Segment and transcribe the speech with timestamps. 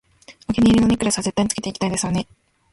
[0.49, 2.25] お気に入りのネックレスは絶対につけていきたいですわね